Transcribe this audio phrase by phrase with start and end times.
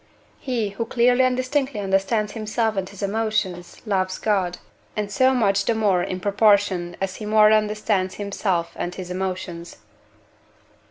[0.39, 4.57] He who clearly and distinctly understands himself and his emotions loves God,
[4.95, 9.77] and so much the more in proportion as he more understands himself and his emotions.